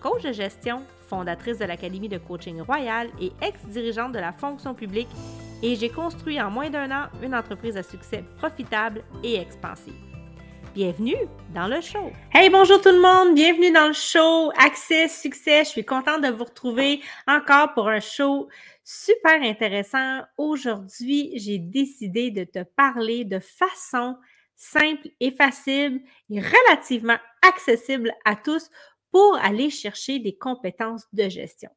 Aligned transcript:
coach 0.00 0.22
de 0.22 0.32
gestion 0.32 0.82
fondatrice 1.08 1.58
de 1.58 1.64
l'Académie 1.64 2.08
de 2.08 2.18
coaching 2.18 2.60
royal 2.60 3.08
et 3.20 3.32
ex-dirigeante 3.42 4.12
de 4.12 4.18
la 4.18 4.32
fonction 4.32 4.74
publique, 4.74 5.08
et 5.62 5.74
j'ai 5.74 5.88
construit 5.88 6.40
en 6.40 6.50
moins 6.50 6.70
d'un 6.70 6.90
an 6.90 7.06
une 7.22 7.34
entreprise 7.34 7.76
à 7.76 7.82
succès 7.82 8.24
profitable 8.36 9.02
et 9.24 9.36
expansive. 9.36 9.94
Bienvenue 10.74 11.16
dans 11.54 11.66
le 11.66 11.80
show. 11.80 12.12
Hey, 12.32 12.50
bonjour 12.50 12.80
tout 12.80 12.90
le 12.90 13.00
monde, 13.00 13.34
bienvenue 13.34 13.72
dans 13.72 13.88
le 13.88 13.94
show 13.94 14.52
Accès 14.56 15.08
Succès. 15.08 15.64
Je 15.64 15.70
suis 15.70 15.84
contente 15.84 16.22
de 16.22 16.28
vous 16.28 16.44
retrouver 16.44 17.00
encore 17.26 17.72
pour 17.74 17.88
un 17.88 18.00
show 18.00 18.48
super 18.84 19.42
intéressant. 19.42 20.20
Aujourd'hui, 20.36 21.32
j'ai 21.36 21.58
décidé 21.58 22.30
de 22.30 22.44
te 22.44 22.62
parler 22.62 23.24
de 23.24 23.40
façon 23.40 24.16
simple 24.54 25.08
et 25.20 25.30
facile 25.30 26.02
et 26.30 26.40
relativement 26.40 27.16
accessible 27.42 28.12
à 28.24 28.36
tous 28.36 28.70
pour 29.10 29.36
aller 29.36 29.70
chercher 29.70 30.18
des 30.18 30.36
compétences 30.36 31.06
de 31.12 31.28
gestion. 31.28 31.70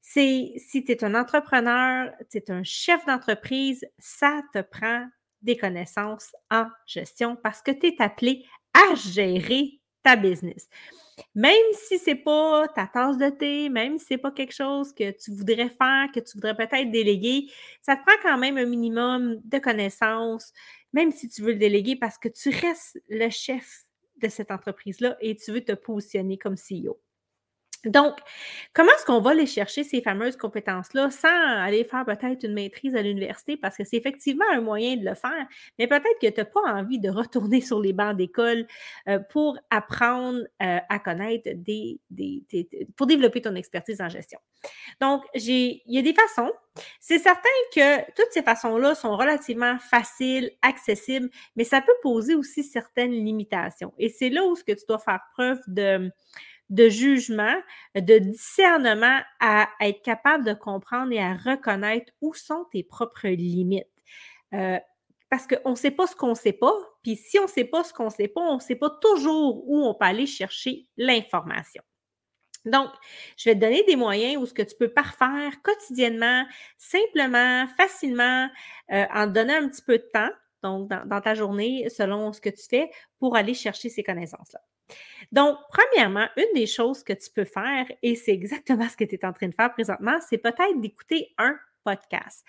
C'est 0.00 0.52
si 0.56 0.84
tu 0.84 0.92
es 0.92 1.04
un 1.04 1.14
entrepreneur, 1.14 2.10
tu 2.30 2.38
es 2.38 2.50
un 2.50 2.64
chef 2.64 3.04
d'entreprise, 3.06 3.86
ça 3.98 4.42
te 4.52 4.60
prend 4.60 5.06
des 5.42 5.56
connaissances 5.56 6.34
en 6.50 6.66
gestion 6.86 7.36
parce 7.36 7.62
que 7.62 7.70
tu 7.70 7.88
es 7.88 7.96
appelé 8.00 8.44
à 8.74 8.94
gérer 8.94 9.80
ta 10.02 10.16
business. 10.16 10.68
Même 11.34 11.54
si 11.72 11.98
ce 11.98 12.10
n'est 12.10 12.16
pas 12.16 12.66
ta 12.68 12.86
tasse 12.86 13.18
de 13.18 13.28
thé, 13.28 13.68
même 13.68 13.98
si 13.98 14.06
ce 14.06 14.14
n'est 14.14 14.18
pas 14.18 14.32
quelque 14.32 14.54
chose 14.54 14.92
que 14.92 15.10
tu 15.12 15.30
voudrais 15.30 15.68
faire, 15.68 16.08
que 16.12 16.20
tu 16.20 16.32
voudrais 16.34 16.56
peut-être 16.56 16.90
déléguer, 16.90 17.50
ça 17.80 17.96
te 17.96 18.02
prend 18.02 18.16
quand 18.22 18.38
même 18.38 18.56
un 18.56 18.66
minimum 18.66 19.40
de 19.44 19.58
connaissances, 19.58 20.52
même 20.92 21.12
si 21.12 21.28
tu 21.28 21.42
veux 21.42 21.52
le 21.52 21.58
déléguer 21.58 21.96
parce 21.96 22.18
que 22.18 22.28
tu 22.28 22.48
restes 22.48 23.00
le 23.08 23.28
chef 23.30 23.84
de 24.22 24.28
cette 24.28 24.50
entreprise-là 24.50 25.16
et 25.20 25.36
tu 25.36 25.52
veux 25.52 25.64
te 25.64 25.72
positionner 25.72 26.38
comme 26.38 26.56
CEO. 26.56 27.00
Donc, 27.84 28.18
comment 28.74 28.90
est-ce 28.92 29.04
qu'on 29.04 29.20
va 29.20 29.32
aller 29.32 29.46
chercher 29.46 29.82
ces 29.82 30.02
fameuses 30.02 30.36
compétences-là 30.36 31.10
sans 31.10 31.28
aller 31.28 31.82
faire 31.82 32.04
peut-être 32.04 32.44
une 32.44 32.54
maîtrise 32.54 32.94
à 32.94 33.02
l'université? 33.02 33.56
Parce 33.56 33.76
que 33.76 33.84
c'est 33.84 33.96
effectivement 33.96 34.44
un 34.52 34.60
moyen 34.60 34.96
de 34.96 35.04
le 35.04 35.14
faire, 35.14 35.46
mais 35.78 35.88
peut-être 35.88 36.18
que 36.20 36.28
tu 36.28 36.40
n'as 36.40 36.44
pas 36.44 36.60
envie 36.66 37.00
de 37.00 37.10
retourner 37.10 37.60
sur 37.60 37.80
les 37.80 37.92
bancs 37.92 38.16
d'école 38.16 38.66
euh, 39.08 39.18
pour 39.30 39.58
apprendre 39.70 40.40
euh, 40.62 40.78
à 40.88 40.98
connaître 41.00 41.50
des, 41.54 42.00
pour 42.96 43.06
développer 43.06 43.42
ton 43.42 43.54
expertise 43.56 44.00
en 44.00 44.08
gestion. 44.08 44.38
Donc, 45.00 45.24
il 45.34 45.80
y 45.86 45.98
a 45.98 46.02
des 46.02 46.14
façons. 46.14 46.52
C'est 47.00 47.18
certain 47.18 47.48
que 47.74 48.10
toutes 48.12 48.30
ces 48.30 48.42
façons-là 48.42 48.94
sont 48.94 49.16
relativement 49.16 49.78
faciles, 49.78 50.52
accessibles, 50.62 51.28
mais 51.56 51.64
ça 51.64 51.82
peut 51.82 51.92
poser 52.02 52.34
aussi 52.34 52.62
certaines 52.62 53.12
limitations. 53.12 53.92
Et 53.98 54.08
c'est 54.08 54.30
là 54.30 54.44
où 54.44 54.54
ce 54.54 54.64
que 54.64 54.72
tu 54.72 54.84
dois 54.88 54.98
faire 54.98 55.20
preuve 55.34 55.60
de 55.66 56.10
de 56.72 56.88
jugement, 56.88 57.54
de 57.94 58.18
discernement 58.18 59.20
à, 59.40 59.68
être 59.80 60.02
capable 60.02 60.44
de 60.44 60.54
comprendre 60.54 61.12
et 61.12 61.20
à 61.20 61.34
reconnaître 61.34 62.12
où 62.22 62.32
sont 62.32 62.64
tes 62.72 62.82
propres 62.82 63.28
limites. 63.28 63.86
Euh, 64.54 64.78
parce 65.28 65.46
qu'on 65.46 65.70
ne 65.70 65.76
sait 65.76 65.90
pas 65.90 66.06
ce 66.06 66.16
qu'on 66.16 66.30
ne 66.30 66.34
sait 66.34 66.52
pas, 66.52 66.74
puis 67.02 67.16
si 67.16 67.38
on 67.38 67.44
ne 67.44 67.48
sait 67.48 67.64
pas 67.64 67.84
ce 67.84 67.92
qu'on 67.92 68.06
ne 68.06 68.10
sait 68.10 68.28
pas, 68.28 68.40
on 68.40 68.56
ne 68.56 68.60
sait 68.60 68.76
pas 68.76 68.90
toujours 68.90 69.68
où 69.68 69.84
on 69.84 69.94
peut 69.94 70.06
aller 70.06 70.26
chercher 70.26 70.86
l'information. 70.96 71.82
Donc, 72.64 72.90
je 73.36 73.50
vais 73.50 73.54
te 73.54 73.60
donner 73.60 73.82
des 73.84 73.96
moyens 73.96 74.40
où 74.40 74.46
ce 74.46 74.54
que 74.54 74.62
tu 74.62 74.76
peux 74.78 74.88
parfaire 74.88 75.60
quotidiennement, 75.62 76.46
simplement, 76.78 77.66
facilement, 77.76 78.48
euh, 78.92 79.04
en 79.12 79.26
donnant 79.26 79.62
un 79.62 79.68
petit 79.68 79.82
peu 79.82 79.98
de 79.98 80.08
temps, 80.12 80.30
donc 80.62 80.88
dans, 80.88 81.20
ta 81.20 81.34
journée, 81.34 81.88
selon 81.88 82.32
ce 82.32 82.40
que 82.40 82.50
tu 82.50 82.64
fais, 82.68 82.90
pour 83.18 83.36
aller 83.36 83.54
chercher 83.54 83.88
ces 83.88 84.02
connaissances-là. 84.02 84.60
Donc, 85.30 85.56
premièrement, 85.70 86.26
une 86.36 86.52
des 86.54 86.66
choses 86.66 87.02
que 87.02 87.12
tu 87.12 87.30
peux 87.34 87.44
faire, 87.44 87.86
et 88.02 88.14
c'est 88.14 88.32
exactement 88.32 88.88
ce 88.88 88.96
que 88.96 89.04
tu 89.04 89.14
es 89.14 89.24
en 89.24 89.32
train 89.32 89.48
de 89.48 89.54
faire 89.54 89.72
présentement, 89.72 90.18
c'est 90.28 90.38
peut-être 90.38 90.80
d'écouter 90.80 91.34
un 91.38 91.56
podcast. 91.84 92.44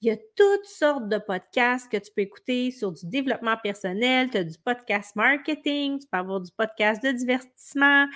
Il 0.00 0.08
y 0.08 0.10
a 0.12 0.16
toutes 0.16 0.64
sortes 0.64 1.08
de 1.08 1.18
podcasts 1.18 1.90
que 1.90 1.96
tu 1.96 2.12
peux 2.14 2.22
écouter 2.22 2.70
sur 2.70 2.92
du 2.92 3.04
développement 3.06 3.56
personnel, 3.56 4.30
tu 4.30 4.38
as 4.38 4.44
du 4.44 4.56
podcast 4.56 5.16
marketing, 5.16 5.98
tu 5.98 6.06
peux 6.06 6.18
avoir 6.18 6.40
du 6.40 6.52
podcast 6.52 7.02
de 7.02 7.10
divertissement. 7.10 8.06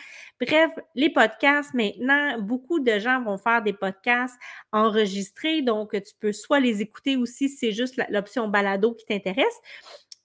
Bref, 0.41 0.71
les 0.95 1.11
podcasts, 1.11 1.75
maintenant, 1.75 2.41
beaucoup 2.41 2.79
de 2.79 3.01
gens 3.01 3.21
vont 3.23 3.37
faire 3.37 3.63
des 3.63 3.73
podcasts 3.73 4.39
enregistrés, 4.71 5.63
donc 5.63 5.91
tu 5.91 6.15
peux 6.21 6.33
soit 6.33 6.61
les 6.61 6.83
écouter 6.83 7.17
aussi 7.17 7.49
si 7.49 7.57
c'est 7.57 7.73
juste 7.73 8.01
l'option 8.11 8.47
balado 8.47 8.95
qui 8.95 9.05
t'intéresse, 9.05 9.61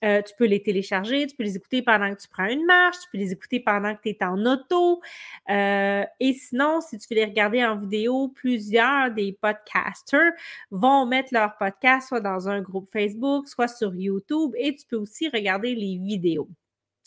euh, 0.04 0.22
tu 0.22 0.32
peux 0.38 0.46
les 0.46 0.62
télécharger, 0.62 1.26
tu 1.26 1.36
peux 1.36 1.42
les 1.42 1.56
écouter 1.56 1.82
pendant 1.82 2.14
que 2.14 2.20
tu 2.20 2.28
prends 2.28 2.46
une 2.46 2.64
marche, 2.64 2.96
tu 3.02 3.08
peux 3.12 3.18
les 3.18 3.32
écouter 3.32 3.60
pendant 3.60 3.94
que 3.94 4.02
tu 4.02 4.10
es 4.10 4.24
en 4.24 4.44
auto. 4.46 5.00
Euh, 5.50 6.04
et 6.20 6.32
sinon, 6.34 6.80
si 6.80 6.98
tu 6.98 7.06
veux 7.10 7.16
les 7.16 7.24
regarder 7.24 7.64
en 7.64 7.76
vidéo, 7.76 8.28
plusieurs 8.28 9.10
des 9.10 9.36
podcasters 9.40 10.32
vont 10.70 11.06
mettre 11.06 11.32
leur 11.32 11.56
podcast 11.58 12.08
soit 12.08 12.20
dans 12.20 12.48
un 12.48 12.60
groupe 12.60 12.88
Facebook, 12.92 13.48
soit 13.48 13.68
sur 13.68 13.94
YouTube 13.94 14.52
et 14.56 14.74
tu 14.74 14.86
peux 14.86 14.96
aussi 14.96 15.28
regarder 15.28 15.74
les 15.74 15.98
vidéos. 15.98 16.48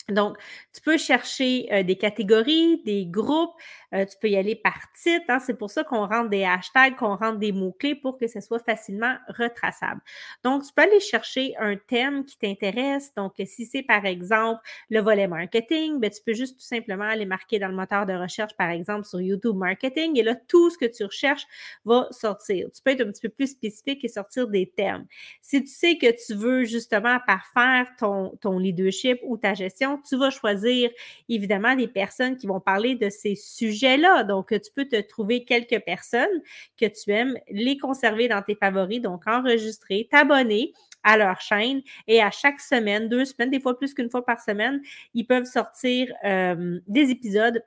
Donc, 0.08 0.36
tu 0.74 0.80
peux 0.80 0.98
chercher 0.98 1.68
euh, 1.72 1.82
des 1.82 1.96
catégories, 1.96 2.82
des 2.84 3.06
groupes, 3.06 3.54
euh, 3.94 4.04
tu 4.04 4.16
peux 4.20 4.28
y 4.28 4.36
aller 4.36 4.54
par 4.54 4.78
titre. 4.94 5.24
Hein. 5.28 5.38
c'est 5.38 5.56
pour 5.56 5.70
ça 5.70 5.84
qu'on 5.84 6.06
rentre 6.06 6.28
des 6.28 6.44
hashtags, 6.44 6.96
qu'on 6.96 7.16
rentre 7.16 7.38
des 7.38 7.52
mots-clés 7.52 7.94
pour 7.94 8.18
que 8.18 8.26
ce 8.26 8.40
soit 8.40 8.58
facilement 8.58 9.16
retraçable. 9.28 10.00
Donc, 10.44 10.64
tu 10.64 10.72
peux 10.74 10.82
aller 10.82 11.00
chercher 11.00 11.54
un 11.58 11.76
thème 11.76 12.24
qui 12.24 12.38
t'intéresse. 12.38 13.12
Donc, 13.14 13.34
si 13.44 13.66
c'est 13.66 13.82
par 13.82 14.04
exemple 14.06 14.60
le 14.90 15.00
volet 15.00 15.28
marketing, 15.28 16.00
ben, 16.00 16.10
tu 16.10 16.20
peux 16.24 16.34
juste 16.34 16.56
tout 16.58 16.64
simplement 16.64 17.04
aller 17.04 17.26
marquer 17.26 17.58
dans 17.58 17.68
le 17.68 17.74
moteur 17.74 18.06
de 18.06 18.12
recherche, 18.12 18.56
par 18.56 18.70
exemple, 18.70 19.06
sur 19.06 19.20
YouTube 19.20 19.56
Marketing. 19.56 20.18
Et 20.18 20.22
là, 20.22 20.34
tout 20.34 20.70
ce 20.70 20.78
que 20.78 20.86
tu 20.86 21.04
recherches 21.04 21.46
va 21.84 22.08
sortir. 22.10 22.68
Tu 22.74 22.82
peux 22.82 22.90
être 22.90 23.02
un 23.02 23.10
petit 23.10 23.22
peu 23.22 23.28
plus 23.28 23.48
spécifique 23.48 24.04
et 24.04 24.08
sortir 24.08 24.48
des 24.48 24.66
termes. 24.66 25.06
Si 25.40 25.62
tu 25.62 25.70
sais 25.70 25.96
que 25.96 26.10
tu 26.24 26.34
veux 26.34 26.64
justement 26.64 27.18
parfaire 27.26 27.88
ton, 27.98 28.36
ton 28.40 28.58
leadership 28.58 29.18
ou 29.24 29.36
ta 29.36 29.54
gestion, 29.54 30.00
tu 30.08 30.16
vas 30.16 30.30
choisir 30.30 30.90
évidemment 31.28 31.74
des 31.74 31.88
personnes 31.88 32.36
qui 32.36 32.46
vont 32.46 32.60
parler 32.60 32.94
de 32.94 33.08
ces 33.10 33.34
sujets-là. 33.82 34.24
Donc, 34.24 34.48
tu 34.48 34.70
peux 34.74 34.86
te 34.86 35.00
trouver 35.00 35.44
quelques 35.44 35.80
personnes 35.84 36.40
que 36.80 36.86
tu 36.86 37.10
aimes, 37.10 37.36
les 37.50 37.76
conserver 37.76 38.28
dans 38.28 38.42
tes 38.42 38.54
favoris, 38.54 39.00
donc 39.00 39.26
enregistrer, 39.26 40.08
t'abonner 40.10 40.72
à 41.02 41.16
leur 41.16 41.40
chaîne 41.40 41.82
et 42.06 42.22
à 42.22 42.30
chaque 42.30 42.60
semaine, 42.60 43.08
deux 43.08 43.24
semaines, 43.24 43.50
des 43.50 43.60
fois 43.60 43.76
plus 43.76 43.92
qu'une 43.94 44.10
fois 44.10 44.24
par 44.24 44.40
semaine, 44.40 44.80
ils 45.14 45.26
peuvent 45.26 45.46
sortir 45.46 46.12
euh, 46.24 46.78
des 46.86 47.10
épisodes 47.10 47.62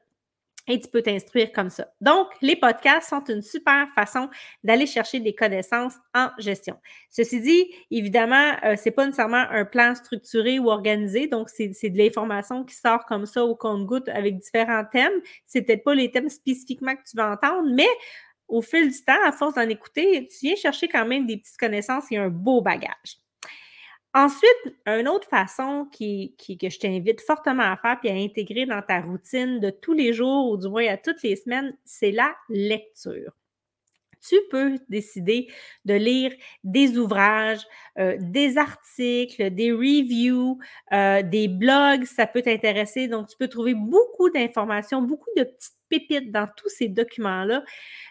et 0.67 0.79
tu 0.79 0.87
peux 0.89 1.01
t'instruire 1.01 1.51
comme 1.51 1.69
ça. 1.69 1.87
Donc, 2.01 2.27
les 2.41 2.55
podcasts 2.55 3.09
sont 3.09 3.23
une 3.25 3.41
super 3.41 3.87
façon 3.93 4.29
d'aller 4.63 4.85
chercher 4.85 5.19
des 5.19 5.35
connaissances 5.35 5.93
en 6.13 6.29
gestion. 6.39 6.77
Ceci 7.09 7.41
dit, 7.41 7.65
évidemment, 7.91 8.53
euh, 8.63 8.75
c'est 8.77 8.91
pas 8.91 9.05
nécessairement 9.05 9.45
un 9.49 9.65
plan 9.65 9.95
structuré 9.95 10.59
ou 10.59 10.69
organisé, 10.69 11.27
donc 11.27 11.49
c'est 11.49 11.67
de 11.67 11.97
l'information 11.97 12.63
qui 12.63 12.75
sort 12.75 13.05
comme 13.05 13.25
ça 13.25 13.45
au 13.45 13.55
compte-goutte 13.55 14.09
avec 14.09 14.39
différents 14.39 14.85
thèmes. 14.91 15.13
C'est 15.45 15.61
peut-être 15.61 15.83
pas 15.83 15.95
les 15.95 16.11
thèmes 16.11 16.29
spécifiquement 16.29 16.95
que 16.95 17.03
tu 17.09 17.15
vas 17.15 17.31
entendre, 17.31 17.69
mais 17.73 17.87
au 18.47 18.61
fil 18.61 18.89
du 18.91 19.03
temps, 19.03 19.13
à 19.25 19.31
force 19.31 19.56
d'en 19.56 19.68
écouter, 19.69 20.27
tu 20.27 20.47
viens 20.47 20.56
chercher 20.56 20.88
quand 20.88 21.06
même 21.06 21.25
des 21.25 21.38
petites 21.38 21.57
connaissances 21.57 22.11
et 22.11 22.18
un 22.18 22.29
beau 22.29 22.61
bagage. 22.61 23.25
Ensuite, 24.15 24.75
une 24.85 25.09
autre 25.09 25.27
façon 25.27 25.89
qui, 25.91 26.35
que 26.38 26.69
je 26.69 26.79
t'invite 26.79 27.19
fortement 27.19 27.63
à 27.63 27.75
faire 27.75 28.00
puis 28.00 28.09
à 28.09 28.13
intégrer 28.13 28.65
dans 28.65 28.81
ta 28.81 29.01
routine 29.01 29.59
de 29.59 29.69
tous 29.71 29.91
les 29.91 30.13
jours 30.13 30.50
ou 30.51 30.57
du 30.57 30.69
moins 30.69 30.88
à 30.88 30.95
toutes 30.95 31.21
les 31.21 31.35
semaines, 31.35 31.75
c'est 31.83 32.12
la 32.12 32.33
lecture. 32.47 33.33
Tu 34.27 34.38
peux 34.51 34.77
décider 34.89 35.50
de 35.85 35.94
lire 35.95 36.31
des 36.63 36.97
ouvrages, 36.97 37.62
euh, 38.00 38.17
des 38.19 38.57
articles, 38.57 39.51
des 39.51 39.71
reviews, 39.71 40.59
euh, 40.94 41.21
des 41.21 41.47
blogs, 41.47 42.06
ça 42.06 42.27
peut 42.27 42.41
t'intéresser. 42.41 43.07
Donc, 43.07 43.27
tu 43.27 43.38
peux 43.38 43.50
trouver 43.50 43.75
beaucoup 43.75 44.29
d'informations, 44.31 45.01
beaucoup 45.01 45.29
de 45.38 45.44
petites 45.44 45.75
pépites 45.89 46.31
dans 46.31 46.47
tous 46.55 46.69
ces 46.69 46.87
documents-là. 46.87 47.63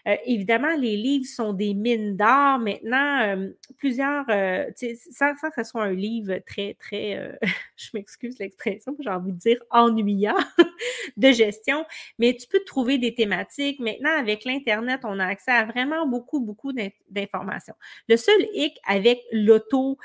Euh, 0.07 0.15
évidemment, 0.25 0.75
les 0.77 0.97
livres 0.97 1.25
sont 1.25 1.53
des 1.53 1.73
mines 1.73 2.15
d'art. 2.15 2.59
Maintenant, 2.59 3.21
euh, 3.21 3.49
plusieurs, 3.77 4.25
euh, 4.29 4.65
sans, 5.11 5.35
sans, 5.37 5.49
que 5.49 5.63
ce 5.63 5.69
soit 5.69 5.83
un 5.83 5.93
livre 5.93 6.37
très, 6.45 6.75
très, 6.75 7.37
je 7.75 7.89
m'excuse 7.93 8.37
l'expression, 8.39 8.95
j'ai 8.99 9.09
envie 9.09 9.31
de 9.31 9.37
dire 9.37 9.57
ennuyant 9.71 10.37
de 11.17 11.31
gestion, 11.31 11.85
mais 12.19 12.35
tu 12.35 12.47
peux 12.47 12.61
trouver 12.65 12.97
des 12.97 13.15
thématiques. 13.15 13.79
Maintenant, 13.79 14.17
avec 14.17 14.45
l'Internet, 14.45 15.01
on 15.03 15.19
a 15.19 15.25
accès 15.25 15.51
à 15.51 15.65
vraiment 15.65 16.07
beaucoup, 16.07 16.39
beaucoup 16.39 16.71
d'informations. 17.09 17.75
Le 18.07 18.17
seul 18.17 18.47
hic 18.53 18.77
avec 18.87 19.21
l'auto, 19.31 19.97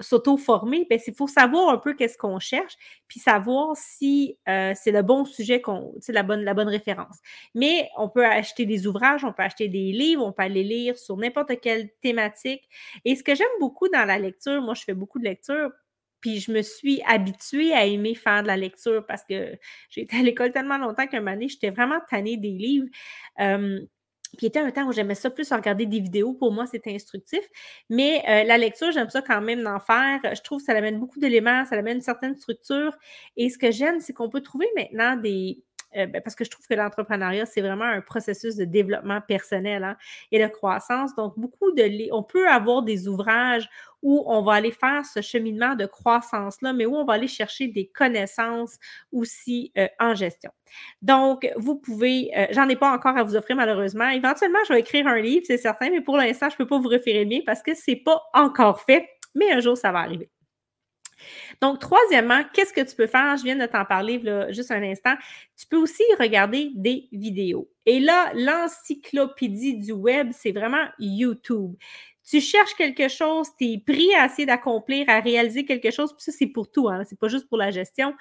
s'auto-former, 0.00 0.86
ben, 0.88 0.98
c'est 0.98 1.06
qu'il 1.06 1.14
faut 1.14 1.26
savoir 1.26 1.68
un 1.70 1.78
peu 1.78 1.94
qu'est-ce 1.94 2.16
qu'on 2.16 2.38
cherche, 2.38 2.74
puis 3.08 3.20
savoir 3.20 3.76
si 3.76 4.38
c'est 4.46 4.92
le 4.92 5.02
bon 5.02 5.24
sujet, 5.24 5.60
qu'on, 5.60 5.94
la 6.08 6.22
bonne, 6.22 6.42
la 6.42 6.54
bonne 6.54 6.63
référence. 6.68 7.18
Mais 7.54 7.88
on 7.96 8.08
peut 8.08 8.24
acheter 8.24 8.66
des 8.66 8.86
ouvrages, 8.86 9.24
on 9.24 9.32
peut 9.32 9.42
acheter 9.42 9.68
des 9.68 9.92
livres, 9.92 10.24
on 10.24 10.32
peut 10.32 10.42
aller 10.42 10.64
lire 10.64 10.98
sur 10.98 11.16
n'importe 11.16 11.60
quelle 11.60 11.90
thématique. 12.02 12.68
Et 13.04 13.16
ce 13.16 13.22
que 13.22 13.34
j'aime 13.34 13.46
beaucoup 13.60 13.88
dans 13.88 14.04
la 14.04 14.18
lecture, 14.18 14.60
moi, 14.62 14.74
je 14.74 14.84
fais 14.84 14.94
beaucoup 14.94 15.18
de 15.18 15.24
lecture, 15.24 15.70
puis 16.20 16.40
je 16.40 16.52
me 16.52 16.62
suis 16.62 17.02
habituée 17.06 17.74
à 17.74 17.84
aimer 17.84 18.14
faire 18.14 18.42
de 18.42 18.46
la 18.46 18.56
lecture 18.56 19.04
parce 19.06 19.24
que 19.24 19.58
j'ai 19.90 20.02
été 20.02 20.16
à 20.16 20.22
l'école 20.22 20.52
tellement 20.52 20.78
longtemps 20.78 21.06
qu'un 21.06 21.22
donné, 21.22 21.48
j'étais 21.48 21.70
vraiment 21.70 21.98
tannée 22.08 22.36
des 22.36 22.50
livres. 22.50 22.88
Puis 24.36 24.46
il 24.46 24.48
était 24.48 24.60
un 24.60 24.70
temps 24.70 24.86
où 24.86 24.92
j'aimais 24.92 25.14
ça 25.14 25.30
plus 25.30 25.50
regarder 25.52 25.86
des 25.86 26.00
vidéos. 26.00 26.32
Pour 26.34 26.52
moi, 26.52 26.66
c'était 26.66 26.94
instructif. 26.94 27.40
Mais 27.88 28.22
euh, 28.28 28.44
la 28.44 28.58
lecture, 28.58 28.90
j'aime 28.92 29.10
ça 29.10 29.22
quand 29.22 29.40
même 29.40 29.62
d'en 29.62 29.80
faire. 29.80 30.20
Je 30.24 30.40
trouve 30.42 30.58
que 30.58 30.64
ça 30.64 30.72
amène 30.72 30.98
beaucoup 30.98 31.18
d'éléments, 31.18 31.64
ça 31.64 31.76
amène 31.76 31.96
une 31.96 32.02
certaine 32.02 32.36
structure. 32.36 32.96
Et 33.36 33.48
ce 33.48 33.58
que 33.58 33.70
j'aime, 33.70 34.00
c'est 34.00 34.12
qu'on 34.12 34.28
peut 34.28 34.40
trouver 34.40 34.66
maintenant 34.76 35.16
des, 35.16 35.62
euh, 35.96 36.06
ben, 36.06 36.22
parce 36.22 36.34
que 36.34 36.44
je 36.44 36.50
trouve 36.50 36.66
que 36.66 36.74
l'entrepreneuriat, 36.74 37.46
c'est 37.46 37.60
vraiment 37.60 37.84
un 37.84 38.00
processus 38.00 38.56
de 38.56 38.64
développement 38.64 39.20
personnel 39.20 39.84
hein, 39.84 39.96
et 40.32 40.42
de 40.42 40.46
croissance. 40.48 41.14
Donc, 41.14 41.38
beaucoup 41.38 41.72
de... 41.72 42.12
On 42.12 42.22
peut 42.22 42.48
avoir 42.48 42.82
des 42.82 43.08
ouvrages 43.08 43.68
où 44.02 44.22
on 44.26 44.42
va 44.42 44.54
aller 44.54 44.70
faire 44.70 45.04
ce 45.04 45.22
cheminement 45.22 45.74
de 45.74 45.86
croissance-là, 45.86 46.72
mais 46.72 46.84
où 46.86 46.94
on 46.94 47.04
va 47.04 47.14
aller 47.14 47.26
chercher 47.26 47.68
des 47.68 47.86
connaissances 47.86 48.78
aussi 49.12 49.72
euh, 49.78 49.88
en 49.98 50.14
gestion. 50.14 50.50
Donc, 51.00 51.50
vous 51.56 51.76
pouvez, 51.76 52.30
euh, 52.36 52.46
j'en 52.50 52.68
ai 52.68 52.76
pas 52.76 52.92
encore 52.92 53.16
à 53.16 53.22
vous 53.22 53.34
offrir 53.34 53.56
malheureusement. 53.56 54.08
Éventuellement, 54.08 54.58
je 54.68 54.74
vais 54.74 54.80
écrire 54.80 55.06
un 55.06 55.20
livre, 55.20 55.44
c'est 55.46 55.58
certain, 55.58 55.90
mais 55.90 56.02
pour 56.02 56.16
l'instant, 56.16 56.48
je 56.50 56.54
ne 56.54 56.58
peux 56.58 56.66
pas 56.66 56.78
vous 56.78 56.88
référer 56.88 57.24
le 57.24 57.30
mien 57.30 57.40
parce 57.46 57.62
que 57.62 57.74
c'est 57.74 57.96
pas 57.96 58.22
encore 58.34 58.82
fait, 58.82 59.08
mais 59.34 59.50
un 59.52 59.60
jour, 59.60 59.76
ça 59.76 59.90
va 59.90 60.00
arriver. 60.00 60.28
Donc, 61.60 61.78
troisièmement, 61.78 62.42
qu'est-ce 62.52 62.72
que 62.72 62.80
tu 62.80 62.94
peux 62.96 63.06
faire? 63.06 63.36
Je 63.36 63.44
viens 63.44 63.56
de 63.56 63.66
t'en 63.66 63.84
parler 63.84 64.22
juste 64.50 64.70
un 64.70 64.82
instant. 64.82 65.14
Tu 65.56 65.66
peux 65.66 65.76
aussi 65.76 66.02
regarder 66.18 66.70
des 66.74 67.08
vidéos. 67.12 67.68
Et 67.86 68.00
là, 68.00 68.32
l'encyclopédie 68.34 69.78
du 69.78 69.92
web, 69.92 70.30
c'est 70.32 70.52
vraiment 70.52 70.84
YouTube 70.98 71.74
tu 72.24 72.40
cherches 72.40 72.74
quelque 72.74 73.08
chose, 73.08 73.48
tu 73.58 73.64
es 73.72 73.78
pris 73.78 74.14
à 74.14 74.26
essayer 74.26 74.46
d'accomplir, 74.46 75.04
à 75.08 75.20
réaliser 75.20 75.64
quelque 75.64 75.90
chose, 75.90 76.12
puis 76.12 76.22
ça, 76.22 76.32
c'est 76.32 76.46
pour 76.46 76.70
tout, 76.70 76.88
hein, 76.88 77.02
c'est 77.08 77.18
pas 77.18 77.28
juste 77.28 77.48
pour 77.48 77.58
la 77.58 77.70
gestion. 77.70 78.14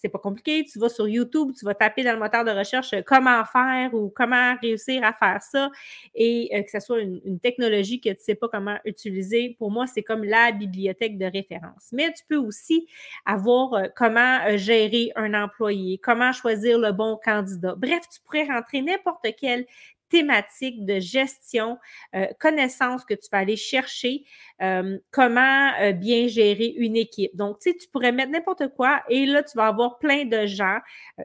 C'est 0.00 0.08
pas 0.08 0.18
compliqué. 0.18 0.64
Tu 0.64 0.78
vas 0.78 0.88
sur 0.88 1.06
YouTube, 1.06 1.50
tu 1.58 1.66
vas 1.66 1.74
taper 1.74 2.02
dans 2.02 2.14
le 2.14 2.18
moteur 2.18 2.42
de 2.44 2.50
recherche 2.50 2.94
euh, 2.94 3.02
comment 3.04 3.44
faire 3.44 3.92
ou 3.92 4.08
comment 4.08 4.56
réussir 4.62 5.04
à 5.04 5.12
faire 5.12 5.42
ça 5.42 5.70
et 6.14 6.50
euh, 6.54 6.62
que 6.62 6.70
ce 6.70 6.80
soit 6.80 7.00
une, 7.00 7.38
technologie 7.40 8.00
que 8.00 8.08
tu 8.08 8.18
sais 8.20 8.34
pas 8.34 8.48
comment 8.48 8.78
utiliser. 8.86 9.56
Pour 9.58 9.70
moi, 9.70 9.86
c'est 9.86 10.02
comme 10.02 10.24
la 10.24 10.52
bibliothèque 10.52 11.18
de 11.18 11.26
référence. 11.26 11.90
Mais 11.92 12.12
tu 12.12 12.24
peux 12.28 12.36
aussi 12.36 12.86
avoir 13.26 13.74
euh, 13.74 13.86
comment 13.94 14.38
gérer 14.56 15.12
un 15.16 15.34
employé, 15.34 15.98
comment 15.98 16.32
choisir 16.32 16.78
le 16.78 16.92
bon 16.92 17.18
candidat. 17.22 17.74
Bref, 17.76 18.00
tu 18.10 18.20
pourrais 18.22 18.44
rentrer 18.44 18.80
n'importe 18.80 19.26
quel 19.38 19.66
thématiques 20.10 20.84
de 20.84 21.00
gestion, 21.00 21.78
euh, 22.14 22.26
connaissances 22.38 23.04
que 23.04 23.14
tu 23.14 23.28
vas 23.32 23.38
aller 23.38 23.56
chercher, 23.56 24.24
euh, 24.60 24.98
comment 25.10 25.72
euh, 25.80 25.92
bien 25.92 26.28
gérer 26.28 26.74
une 26.76 26.96
équipe. 26.96 27.34
Donc, 27.34 27.60
tu 27.60 27.70
sais, 27.70 27.76
tu 27.76 27.88
pourrais 27.88 28.12
mettre 28.12 28.32
n'importe 28.32 28.68
quoi 28.74 29.02
et 29.08 29.24
là, 29.24 29.42
tu 29.42 29.56
vas 29.56 29.68
avoir 29.68 29.98
plein 29.98 30.24
de 30.24 30.46
gens 30.46 30.78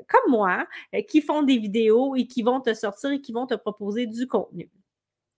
comme 0.08 0.32
moi 0.32 0.66
qui 1.08 1.22
font 1.22 1.44
des 1.44 1.58
vidéos 1.58 2.16
et 2.16 2.28
qui 2.28 2.44
vont 2.44 2.62
te 2.62 2.74
sortir 2.74 3.12
et 3.12 3.22
qui 3.22 3.34
vont 3.34 3.48
te 3.48 3.56
proposer 3.56 4.06
du 4.08 4.28
contenu. 4.28 4.70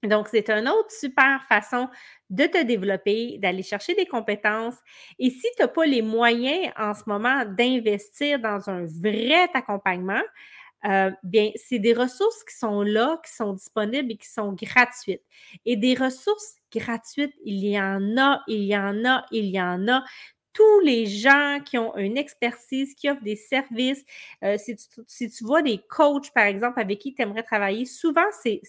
Donc, 0.04 0.28
c'est 0.28 0.50
une 0.50 0.70
autre 0.70 0.92
super 0.92 1.44
façon 1.50 1.90
de 2.30 2.46
te 2.46 2.64
développer, 2.64 3.40
d'aller 3.40 3.64
chercher 3.64 3.96
des 3.96 4.06
compétences. 4.06 4.76
Et 5.18 5.30
si 5.32 5.48
tu 5.56 5.62
n'as 5.62 5.68
pas 5.68 5.86
les 5.86 6.04
moyens 6.04 6.72
en 6.78 6.94
ce 6.94 7.04
moment 7.08 7.46
d'investir 7.46 8.40
dans 8.40 8.70
un 8.70 8.86
vrai 8.86 9.50
accompagnement, 9.54 10.22
euh, 10.86 11.12
bien, 11.24 11.52
c'est 11.56 11.80
des 11.80 11.94
ressources 11.94 12.44
qui 12.44 12.56
sont 12.56 12.82
là, 12.82 13.20
qui 13.26 13.34
sont 13.34 13.54
disponibles 13.54 14.12
et 14.12 14.18
qui 14.18 14.30
sont 14.30 14.54
gratuites. 14.54 15.24
Et 15.66 15.76
des 15.76 15.96
ressources 15.96 16.56
gratuites, 16.74 17.34
il 17.44 17.66
y 17.66 17.80
en 17.80 18.18
a, 18.18 18.42
il 18.48 18.64
y 18.64 18.78
en 18.78 19.06
a, 19.06 19.26
il 19.32 19.46
y 19.46 19.60
en 19.60 19.88
a 19.88 20.04
tous 20.54 20.80
les 20.80 21.06
gens 21.06 21.60
qui 21.64 21.78
ont 21.78 21.96
une 21.98 22.18
expertise, 22.18 22.96
qui 22.96 23.10
offrent 23.10 23.22
des 23.22 23.36
services. 23.36 24.04
Euh, 24.44 24.58
si, 24.58 24.76
tu, 24.76 25.02
si, 25.06 25.30
tu, 25.30 25.44
vois 25.44 25.62
des 25.62 25.78
coachs, 25.78 26.32
par 26.34 26.46
exemple, 26.46 26.80
avec 26.80 27.00
qui 27.00 27.14
tu 27.14 27.22
aimerais 27.22 27.44
travailler, 27.44 27.86
souvent, 27.86 28.26
c'est 28.42 28.62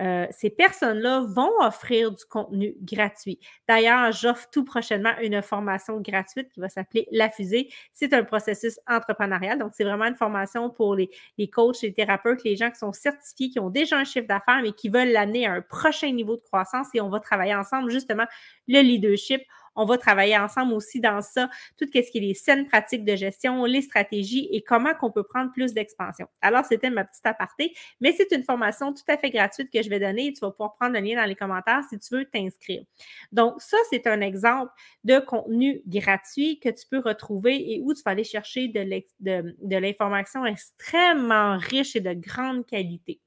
euh, 0.00 0.26
ces 0.30 0.50
personnes-là 0.50 1.26
vont 1.28 1.50
offrir 1.60 2.12
du 2.12 2.24
contenu 2.24 2.74
gratuit. 2.80 3.38
D'ailleurs, 3.68 4.10
j'offre 4.12 4.48
tout 4.50 4.64
prochainement 4.64 5.12
une 5.20 5.42
formation 5.42 6.00
gratuite 6.00 6.48
qui 6.50 6.60
va 6.60 6.68
s'appeler 6.68 7.06
La 7.12 7.28
Fusée. 7.28 7.68
C'est 7.92 8.14
un 8.14 8.24
processus 8.24 8.80
entrepreneurial, 8.88 9.58
donc 9.58 9.72
c'est 9.74 9.84
vraiment 9.84 10.06
une 10.06 10.16
formation 10.16 10.70
pour 10.70 10.94
les, 10.94 11.10
les 11.36 11.48
coachs, 11.48 11.82
les 11.82 11.92
thérapeutes, 11.92 12.42
les 12.44 12.56
gens 12.56 12.70
qui 12.70 12.78
sont 12.78 12.92
certifiés, 12.92 13.50
qui 13.50 13.60
ont 13.60 13.70
déjà 13.70 13.98
un 13.98 14.04
chiffre 14.04 14.26
d'affaires, 14.26 14.60
mais 14.62 14.72
qui 14.72 14.88
veulent 14.88 15.12
l'amener 15.12 15.46
à 15.46 15.52
un 15.52 15.60
prochain 15.60 16.10
niveau 16.10 16.36
de 16.36 16.42
croissance 16.42 16.88
et 16.94 17.00
on 17.00 17.10
va 17.10 17.20
travailler 17.20 17.54
ensemble 17.54 17.90
justement 17.90 18.26
le 18.68 18.80
leadership 18.80 19.42
on 19.74 19.84
va 19.84 19.98
travailler 19.98 20.36
ensemble 20.36 20.72
aussi 20.74 21.00
dans 21.00 21.20
ça, 21.20 21.48
tout 21.78 21.86
ce 21.86 21.90
qui 21.90 21.98
est 21.98 22.14
les 22.20 22.34
saines 22.34 22.66
pratiques 22.66 23.04
de 23.04 23.16
gestion, 23.16 23.64
les 23.64 23.82
stratégies 23.82 24.48
et 24.52 24.62
comment 24.62 24.94
qu'on 24.94 25.10
peut 25.10 25.22
prendre 25.22 25.50
plus 25.52 25.74
d'expansion. 25.74 26.26
Alors, 26.40 26.64
c'était 26.64 26.90
ma 26.90 27.04
petite 27.04 27.26
aparté, 27.26 27.74
mais 28.00 28.12
c'est 28.12 28.30
une 28.32 28.44
formation 28.44 28.92
tout 28.92 29.02
à 29.08 29.16
fait 29.16 29.30
gratuite 29.30 29.70
que 29.72 29.82
je 29.82 29.88
vais 29.88 30.00
donner. 30.00 30.32
Tu 30.32 30.40
vas 30.40 30.50
pouvoir 30.50 30.74
prendre 30.74 30.94
le 30.94 31.00
lien 31.00 31.16
dans 31.16 31.28
les 31.28 31.36
commentaires 31.36 31.82
si 31.88 31.98
tu 31.98 32.14
veux 32.14 32.24
t'inscrire. 32.24 32.84
Donc, 33.32 33.60
ça, 33.60 33.76
c'est 33.90 34.06
un 34.06 34.20
exemple 34.20 34.72
de 35.04 35.18
contenu 35.18 35.82
gratuit 35.86 36.60
que 36.60 36.68
tu 36.68 36.86
peux 36.90 37.00
retrouver 37.00 37.72
et 37.72 37.80
où 37.80 37.94
tu 37.94 38.02
vas 38.04 38.12
aller 38.12 38.24
chercher 38.24 38.68
de 38.68 39.76
l'information 39.78 40.44
extrêmement 40.46 41.56
riche 41.58 41.96
et 41.96 42.00
de 42.00 42.12
grande 42.12 42.66
qualité. 42.66 43.20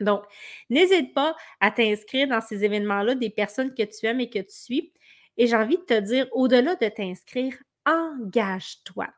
Donc, 0.00 0.24
n'hésite 0.68 1.14
pas 1.14 1.36
à 1.60 1.70
t'inscrire 1.70 2.26
dans 2.28 2.40
ces 2.40 2.64
événements-là 2.64 3.14
des 3.14 3.30
personnes 3.30 3.72
que 3.72 3.82
tu 3.82 4.06
aimes 4.06 4.20
et 4.20 4.28
que 4.28 4.40
tu 4.40 4.50
suis. 4.50 4.92
Et 5.36 5.46
j'ai 5.46 5.56
envie 5.56 5.78
de 5.78 5.82
te 5.82 5.98
dire, 6.00 6.26
au-delà 6.32 6.74
de 6.76 6.88
t'inscrire, 6.88 7.54
engage-toi. 7.86 9.08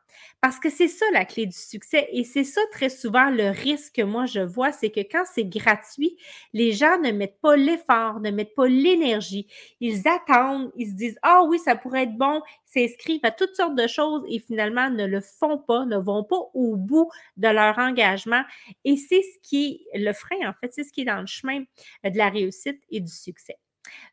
Parce 0.41 0.59
que 0.59 0.69
c'est 0.69 0.87
ça 0.87 1.05
la 1.11 1.25
clé 1.25 1.45
du 1.45 1.55
succès 1.57 2.07
et 2.11 2.23
c'est 2.23 2.43
ça 2.43 2.61
très 2.71 2.89
souvent 2.89 3.29
le 3.29 3.49
risque 3.49 3.95
que 3.95 4.01
moi 4.01 4.25
je 4.25 4.39
vois, 4.39 4.71
c'est 4.71 4.89
que 4.89 5.01
quand 5.01 5.23
c'est 5.31 5.45
gratuit, 5.45 6.17
les 6.53 6.71
gens 6.71 6.97
ne 6.99 7.11
mettent 7.11 7.39
pas 7.41 7.55
l'effort, 7.55 8.19
ne 8.21 8.31
mettent 8.31 8.55
pas 8.55 8.67
l'énergie. 8.67 9.47
Ils 9.81 10.07
attendent, 10.07 10.71
ils 10.77 10.89
se 10.89 10.93
disent 10.95 11.17
Ah 11.21 11.43
oui, 11.47 11.59
ça 11.59 11.75
pourrait 11.75 12.03
être 12.03 12.17
bon, 12.17 12.41
s'inscrivent 12.65 13.19
à 13.23 13.31
toutes 13.31 13.55
sortes 13.55 13.75
de 13.75 13.87
choses 13.87 14.23
et 14.29 14.39
finalement 14.39 14.89
ne 14.89 15.05
le 15.05 15.21
font 15.21 15.57
pas, 15.57 15.85
ne 15.85 15.97
vont 15.97 16.23
pas 16.23 16.39
au 16.53 16.75
bout 16.75 17.09
de 17.37 17.47
leur 17.47 17.77
engagement. 17.77 18.43
Et 18.83 18.97
c'est 18.97 19.21
ce 19.21 19.39
qui 19.41 19.85
est 19.93 19.99
le 19.99 20.13
frein, 20.13 20.37
en 20.49 20.53
fait, 20.53 20.71
c'est 20.73 20.83
ce 20.83 20.91
qui 20.91 21.01
est 21.01 21.05
dans 21.05 21.19
le 21.21 21.27
chemin 21.27 21.59
de 22.03 22.17
la 22.17 22.29
réussite 22.29 22.81
et 22.89 22.99
du 23.01 23.11
succès. 23.11 23.57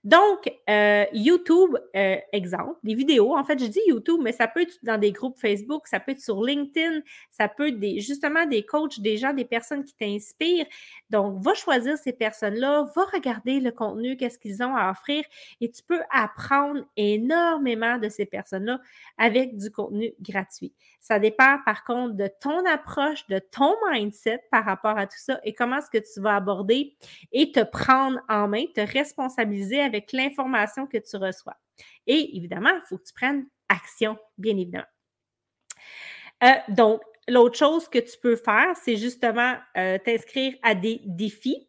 Donc, 0.05 0.53
euh, 0.69 1.05
YouTube, 1.13 1.77
euh, 1.95 2.17
exemple, 2.33 2.79
des 2.83 2.95
vidéos. 2.95 3.37
En 3.37 3.45
fait, 3.45 3.59
je 3.59 3.67
dis 3.67 3.81
YouTube, 3.87 4.21
mais 4.23 4.33
ça 4.33 4.49
peut 4.49 4.63
être 4.63 4.77
dans 4.83 4.99
des 4.99 5.13
groupes 5.13 5.39
Facebook, 5.39 5.87
ça 5.87 6.01
peut 6.01 6.13
être 6.13 6.21
sur 6.21 6.43
LinkedIn, 6.43 7.01
ça 7.31 7.49
peut 7.49 7.69
être 7.69 8.01
justement 8.01 8.45
des 8.47 8.65
coachs, 8.65 8.99
des 9.01 9.17
gens, 9.17 9.33
des 9.33 9.45
personnes 9.45 9.85
qui 9.85 9.95
t'inspirent. 9.95 10.67
Donc, 11.11 11.41
va 11.43 11.55
choisir 11.55 11.97
ces 11.99 12.13
personnes-là, 12.13 12.89
va 12.97 13.05
regarder 13.13 13.61
le 13.61 13.71
contenu, 13.71 14.17
qu'est-ce 14.17 14.39
qu'ils 14.39 14.63
ont 14.63 14.75
à 14.75 14.91
offrir 14.91 15.25
et 15.61 15.71
tu 15.71 15.83
peux 15.83 16.01
apprendre 16.11 16.81
énormément 16.97 17.99
de 17.99 18.09
ces 18.09 18.27
personnes-là 18.27 18.81
avec 19.19 19.57
du 19.57 19.71
contenu 19.71 20.13
gratuit. 20.21 20.73
Ça 21.01 21.19
dépend 21.19 21.59
par 21.65 21.85
contre 21.85 22.15
de 22.15 22.29
ton 22.41 22.65
approche, 22.67 23.27
de 23.29 23.39
ton 23.39 23.75
mindset 23.91 24.43
par 24.51 24.65
rapport 24.65 24.97
à 24.97 25.07
tout 25.07 25.19
ça 25.19 25.41
et 25.45 25.55
comment 25.55 25.79
est-ce 25.79 25.91
que 25.91 25.99
tu 25.99 26.21
vas 26.21 26.37
aborder 26.37 26.97
et 27.33 27.53
te 27.53 27.63
prendre 27.65 28.21
en 28.29 28.49
main, 28.49 28.65
te 28.75 28.81
responsabiliser 28.81 29.62
avec 29.81 30.13
l'information 30.13 30.87
que 30.87 30.99
tu 30.99 31.17
reçois. 31.17 31.57
Et 32.07 32.37
évidemment, 32.37 32.71
il 32.71 32.83
faut 32.89 32.99
que 32.99 33.05
tu 33.05 33.13
prennes 33.15 33.47
action, 33.69 34.19
bien 34.39 34.57
évidemment. 34.57 34.87
Euh, 36.43 36.49
donc, 36.69 37.01
l'autre 37.29 37.57
chose 37.57 37.89
que 37.89 37.99
tu 37.99 38.19
peux 38.21 38.37
faire, 38.37 38.77
c'est 38.77 38.97
justement 38.97 39.57
euh, 39.77 39.99
t'inscrire 39.99 40.55
à 40.63 40.75
des 40.75 41.01
défis. 41.05 41.69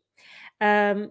Euh, 0.61 1.07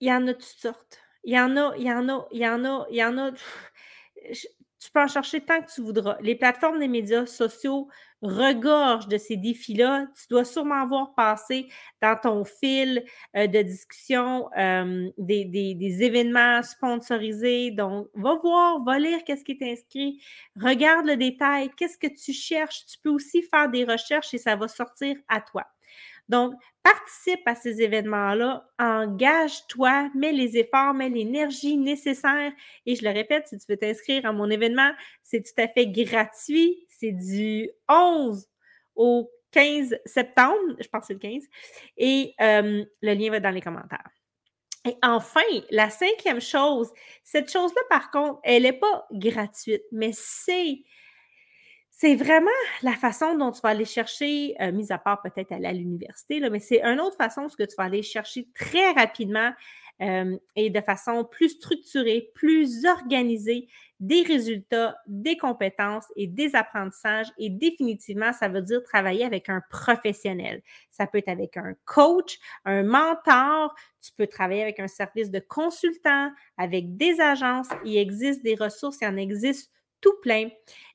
il 0.00 0.08
y 0.08 0.12
en 0.12 0.26
a 0.26 0.34
toutes 0.34 0.42
sortes. 0.42 0.98
Il 1.24 1.34
y 1.34 1.38
en 1.38 1.56
a, 1.56 1.74
il 1.76 1.84
y 1.84 1.92
en 1.92 2.08
a, 2.08 2.26
il 2.32 2.40
y 2.40 2.48
en 2.48 2.64
a, 2.64 2.86
il 2.90 2.96
y 2.96 3.04
en 3.04 3.18
a. 3.18 3.32
tu 3.32 4.90
peux 4.92 5.00
en 5.00 5.08
chercher 5.08 5.40
tant 5.40 5.60
que 5.62 5.72
tu 5.72 5.80
voudras. 5.80 6.18
Les 6.20 6.34
plateformes 6.34 6.80
des 6.80 6.88
médias 6.88 7.26
sociaux 7.26 7.88
regorge 8.22 9.08
de 9.08 9.18
ces 9.18 9.36
défis-là. 9.36 10.06
Tu 10.14 10.26
dois 10.30 10.44
sûrement 10.44 10.86
voir 10.86 11.14
passer 11.14 11.68
dans 12.00 12.16
ton 12.16 12.44
fil 12.44 13.04
euh, 13.36 13.46
de 13.46 13.62
discussion 13.62 14.48
euh, 14.56 15.10
des, 15.18 15.44
des, 15.44 16.02
événements 16.02 16.62
sponsorisés. 16.62 17.72
Donc, 17.72 18.08
va 18.14 18.36
voir, 18.36 18.82
va 18.84 18.98
lire 18.98 19.24
qu'est-ce 19.24 19.44
qui 19.44 19.52
est 19.52 19.72
inscrit, 19.72 20.22
regarde 20.56 21.06
le 21.06 21.16
détail, 21.16 21.70
qu'est-ce 21.76 21.98
que 21.98 22.06
tu 22.06 22.32
cherches? 22.32 22.86
Tu 22.86 22.98
peux 22.98 23.10
aussi 23.10 23.42
faire 23.42 23.68
des 23.68 23.84
recherches 23.84 24.32
et 24.34 24.38
ça 24.38 24.56
va 24.56 24.68
sortir 24.68 25.16
à 25.28 25.40
toi. 25.40 25.66
Donc, 26.28 26.54
participe 26.82 27.46
à 27.46 27.54
ces 27.54 27.82
événements-là, 27.82 28.66
engage-toi, 28.78 30.10
mets 30.14 30.32
les 30.32 30.56
efforts, 30.56 30.94
mets 30.94 31.08
l'énergie 31.08 31.76
nécessaire. 31.76 32.52
Et 32.86 32.96
je 32.96 33.04
le 33.04 33.10
répète, 33.10 33.48
si 33.48 33.58
tu 33.58 33.66
veux 33.68 33.76
t'inscrire 33.76 34.24
à 34.26 34.32
mon 34.32 34.50
événement, 34.50 34.92
c'est 35.22 35.42
tout 35.42 35.60
à 35.60 35.68
fait 35.68 35.86
gratuit. 35.86 36.86
C'est 36.88 37.12
du 37.12 37.68
11 37.88 38.46
au 38.96 39.30
15 39.52 39.98
septembre, 40.06 40.76
je 40.80 40.88
pense 40.88 41.02
que 41.02 41.06
c'est 41.08 41.12
le 41.14 41.18
15, 41.18 41.42
et 41.98 42.34
euh, 42.40 42.84
le 43.02 43.14
lien 43.14 43.30
va 43.30 43.40
dans 43.40 43.50
les 43.50 43.60
commentaires. 43.60 44.08
Et 44.84 44.96
enfin, 45.02 45.40
la 45.70 45.90
cinquième 45.90 46.40
chose, 46.40 46.90
cette 47.22 47.50
chose-là, 47.50 47.82
par 47.88 48.10
contre, 48.10 48.40
elle 48.42 48.64
n'est 48.64 48.72
pas 48.72 49.06
gratuite, 49.12 49.84
mais 49.92 50.10
c'est 50.12 50.82
c'est 52.02 52.16
vraiment 52.16 52.50
la 52.82 52.96
façon 52.96 53.36
dont 53.36 53.52
tu 53.52 53.60
vas 53.60 53.68
aller 53.68 53.84
chercher, 53.84 54.56
euh, 54.60 54.72
mis 54.72 54.90
à 54.90 54.98
part 54.98 55.22
peut-être 55.22 55.52
aller 55.52 55.68
à 55.68 55.72
l'université, 55.72 56.40
mais 56.50 56.58
c'est 56.58 56.82
une 56.82 56.98
autre 56.98 57.16
façon 57.16 57.48
ce 57.48 57.56
que 57.56 57.62
tu 57.62 57.76
vas 57.78 57.84
aller 57.84 58.02
chercher 58.02 58.48
très 58.56 58.90
rapidement 58.90 59.52
euh, 60.00 60.36
et 60.56 60.68
de 60.70 60.80
façon 60.80 61.24
plus 61.24 61.50
structurée, 61.50 62.32
plus 62.34 62.86
organisée, 62.86 63.68
des 64.00 64.22
résultats, 64.22 64.96
des 65.06 65.36
compétences 65.36 66.06
et 66.16 66.26
des 66.26 66.56
apprentissages. 66.56 67.28
Et 67.38 67.50
définitivement, 67.50 68.32
ça 68.32 68.48
veut 68.48 68.62
dire 68.62 68.82
travailler 68.82 69.24
avec 69.24 69.48
un 69.48 69.62
professionnel. 69.70 70.60
Ça 70.90 71.06
peut 71.06 71.18
être 71.18 71.28
avec 71.28 71.56
un 71.56 71.74
coach, 71.84 72.36
un 72.64 72.82
mentor. 72.82 73.76
Tu 74.04 74.10
peux 74.16 74.26
travailler 74.26 74.62
avec 74.62 74.80
un 74.80 74.88
service 74.88 75.30
de 75.30 75.38
consultant, 75.38 76.32
avec 76.58 76.96
des 76.96 77.20
agences. 77.20 77.68
Il 77.84 77.96
existe 77.96 78.42
des 78.42 78.56
ressources, 78.56 78.98
il 79.02 79.06
en 79.06 79.16
existe 79.16 79.70
tout 80.02 80.14
plein. 80.20 80.48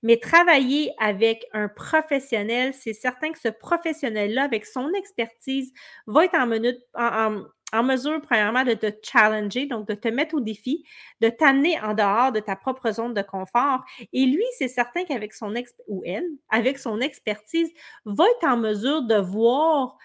Mais 0.04 0.18
travailler 0.18 0.94
avec 1.00 1.46
un 1.54 1.68
professionnel, 1.68 2.74
c'est 2.74 2.94
certain 2.94 3.32
que 3.32 3.40
ce 3.40 3.48
professionnel-là, 3.48 4.44
avec 4.44 4.66
son 4.66 4.92
expertise, 4.94 5.74
va 6.06 6.26
être 6.26 6.36
en, 6.36 7.84
mesure, 7.84 8.22
premièrement, 8.22 8.64
de 8.64 8.74
te 8.74 8.92
challenger, 9.02 9.66
donc 9.66 9.88
de 9.88 9.96
te 9.96 10.08
mettre 10.10 10.36
au 10.36 10.40
défi, 10.40 10.84
de 11.22 11.30
t'amener 11.30 11.80
en 11.82 11.96
dehors 11.96 12.32
de 12.32 12.40
ta 12.40 12.56
propre 12.56 12.92
zone 12.92 13.16
de 13.16 13.24
confort. 13.24 13.84
Et 14.14 14.26
lui, 14.26 14.46
c'est 14.58 14.68
certain 14.68 15.04
qu'avec 15.06 15.34
son 15.34 15.56
ou 15.88 16.04
elle, 16.06 16.28
avec 16.50 16.78
son 16.78 17.00
expertise, 17.00 17.72
va 18.06 18.26
être 18.26 18.48
en 18.48 18.58
mesure 18.58 19.02
de 19.02 19.16
voir 19.16 19.98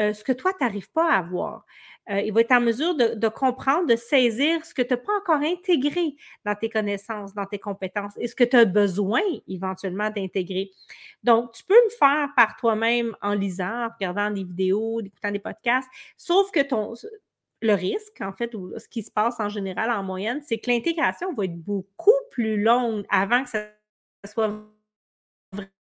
euh, 0.00 0.12
ce 0.12 0.24
que 0.24 0.32
toi, 0.32 0.52
tu 0.52 0.64
n'arrives 0.64 0.90
pas 0.90 1.10
à 1.10 1.22
voir. 1.22 1.64
Euh, 2.10 2.20
il 2.22 2.32
va 2.32 2.40
être 2.40 2.52
en 2.52 2.60
mesure 2.60 2.94
de, 2.94 3.28
comprendre, 3.28 3.86
de 3.86 3.96
saisir 3.96 4.64
ce 4.64 4.72
que 4.72 4.80
tu 4.80 4.94
n'as 4.94 4.96
pas 4.96 5.12
encore 5.18 5.42
intégré 5.42 6.16
dans 6.44 6.54
tes 6.54 6.70
connaissances, 6.70 7.34
dans 7.34 7.44
tes 7.44 7.58
compétences 7.58 8.14
et 8.16 8.26
ce 8.28 8.34
que 8.34 8.44
tu 8.44 8.56
as 8.56 8.64
besoin 8.64 9.20
éventuellement 9.46 10.08
d'intégrer. 10.08 10.70
Donc, 11.22 11.52
tu 11.52 11.64
peux 11.64 11.74
le 11.74 11.90
faire 11.90 12.28
par 12.34 12.56
toi-même 12.56 13.14
en 13.20 13.34
lisant, 13.34 13.86
en 13.86 13.88
regardant 13.92 14.30
des 14.30 14.44
vidéos, 14.44 15.00
en 15.00 15.04
écoutant 15.04 15.30
des 15.30 15.38
podcasts, 15.38 15.88
sauf 16.16 16.50
que 16.50 16.60
le 17.60 17.74
risque, 17.74 18.20
en 18.22 18.32
fait, 18.32 18.54
ou 18.54 18.72
ce 18.78 18.88
qui 18.88 19.02
se 19.02 19.10
passe 19.10 19.38
en 19.38 19.50
général 19.50 19.90
en 19.90 20.02
moyenne, 20.02 20.40
c'est 20.42 20.58
que 20.58 20.70
l'intégration 20.70 21.34
va 21.34 21.44
être 21.44 21.58
beaucoup 21.58 22.10
plus 22.30 22.62
longue 22.62 23.04
avant 23.10 23.44
que 23.44 23.50
ça 23.50 23.66
soit 24.24 24.64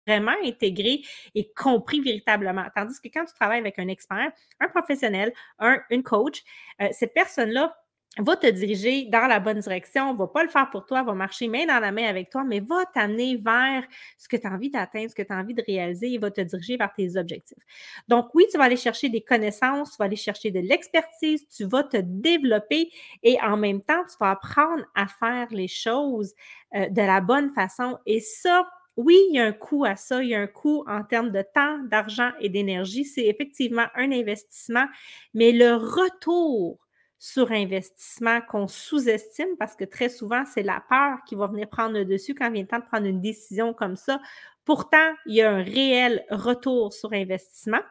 vraiment 0.10 0.36
intégré 0.44 1.02
et 1.36 1.52
compris 1.56 2.02
véritablement. 2.02 2.66
Tandis 2.76 3.00
que 3.00 3.10
quand 3.14 3.26
tu 3.26 3.34
travailles 3.34 3.60
avec 3.60 3.78
un 3.80 3.88
expert, 3.88 4.32
un 4.60 4.68
professionnel, 4.68 5.34
un, 5.60 5.80
une 5.90 6.04
coach, 6.04 6.44
euh, 6.82 6.88
cette 6.92 7.14
personne-là 7.14 7.76
va 8.18 8.36
te 8.36 8.48
diriger 8.48 9.06
dans 9.06 9.28
la 9.28 9.40
bonne 9.40 9.60
direction, 9.60 10.14
va 10.16 10.28
pas 10.28 10.44
le 10.44 10.50
faire 10.50 10.70
pour 10.72 10.86
toi, 10.86 11.04
va 11.04 11.14
marcher 11.14 11.48
main 11.48 11.66
dans 11.68 11.80
la 11.80 11.92
main 11.92 12.06
avec 12.06 12.30
toi, 12.30 12.44
mais 12.44 12.60
va 12.60 12.84
t'amener 12.94 13.38
vers 13.38 13.84
ce 14.18 14.28
que 14.28 14.36
tu 14.36 14.48
as 14.48 14.52
envie 14.52 14.70
d'atteindre, 14.70 15.10
ce 15.10 15.16
que 15.16 15.22
tu 15.22 15.32
as 15.32 15.38
envie 15.38 15.54
de 15.54 15.64
réaliser 15.66 16.14
et 16.14 16.18
va 16.18 16.32
te 16.32 16.42
diriger 16.42 16.76
vers 16.76 16.92
tes 16.92 17.18
objectifs. 17.18 17.64
Donc 18.08 18.34
oui, 18.34 18.46
tu 18.52 18.58
vas 18.58 18.66
aller 18.66 18.78
chercher 18.78 19.10
des 19.10 19.22
connaissances, 19.22 19.92
tu 19.92 19.98
vas 20.00 20.06
aller 20.06 20.16
chercher 20.16 20.52
de 20.52 20.60
l'expertise, 20.60 21.48
tu 21.48 21.66
vas 21.66 21.84
te 21.84 21.98
développer 21.98 22.90
et 23.24 23.40
en 23.42 23.58
même 23.58 23.82
temps, 23.82 24.04
tu 24.10 24.16
vas 24.20 24.32
apprendre 24.32 24.84
à 24.96 25.08
faire 25.08 25.48
les 25.52 25.68
choses 25.68 26.34
euh, 26.76 26.90
de 26.90 27.02
la 27.02 27.22
bonne 27.22 27.52
façon 27.52 28.00
et 28.06 28.20
ça, 28.20 28.68
oui, 29.00 29.18
il 29.30 29.36
y 29.36 29.40
a 29.40 29.46
un 29.46 29.54
coût 29.54 29.86
à 29.86 29.96
ça, 29.96 30.22
il 30.22 30.28
y 30.28 30.36
a 30.36 30.42
un 30.42 30.48
coût 30.48 30.84
en 30.86 31.06
termes 31.06 31.32
de 31.32 31.42
temps, 31.42 31.80
d'argent 31.86 32.32
et 32.42 32.50
d'énergie. 32.50 33.06
C'est 33.06 33.28
effectivement 33.28 33.86
un 33.96 34.12
investissement, 34.12 34.86
mais 35.34 35.54
le 35.54 35.76
retour 35.76 36.86
sur 37.18 37.54
investissement 37.54 38.42
qu'on 38.42 38.68
sous-estime 38.68 39.56
parce 39.58 39.78
que 39.78 39.86
très 39.86 40.10
souvent, 40.10 40.44
c'est 40.46 40.64
la 40.64 40.84
peur 40.90 41.20
qui 41.26 41.36
va 41.36 41.48
venir 41.48 41.70
prendre 41.70 41.94
le 41.94 42.04
dessus 42.04 42.36
quand 42.36 42.52
vient 42.52 42.64
le 42.64 42.68
temps 42.68 42.80
de 42.80 42.84
prendre 42.84 43.06
une 43.08 43.22
décision 43.22 43.74
comme 43.74 43.96
ça. 43.96 44.20
Pourtant, 44.66 45.14
il 45.26 45.36
y 45.36 45.42
a 45.42 45.50
un 45.50 45.64
réel 45.64 46.26
retour 46.30 46.92
sur 46.92 47.14
investissement. 47.14 47.82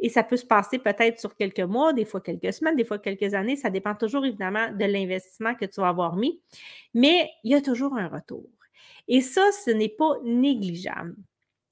Et 0.00 0.08
ça 0.08 0.22
peut 0.22 0.36
se 0.36 0.46
passer 0.46 0.78
peut-être 0.78 1.18
sur 1.18 1.34
quelques 1.34 1.58
mois, 1.58 1.92
des 1.92 2.04
fois 2.04 2.20
quelques 2.20 2.52
semaines, 2.52 2.76
des 2.76 2.84
fois 2.84 3.00
quelques 3.00 3.34
années. 3.34 3.56
Ça 3.56 3.70
dépend 3.70 3.96
toujours 3.96 4.24
évidemment 4.24 4.70
de 4.70 4.84
l'investissement 4.84 5.56
que 5.56 5.64
tu 5.64 5.80
vas 5.80 5.88
avoir 5.88 6.14
mis. 6.14 6.40
Mais 6.94 7.28
il 7.42 7.50
y 7.50 7.54
a 7.56 7.60
toujours 7.60 7.96
un 7.98 8.06
retour. 8.06 8.44
Et 9.08 9.20
ça, 9.20 9.50
ce 9.64 9.70
n'est 9.70 9.88
pas 9.88 10.14
négligeable. 10.24 11.16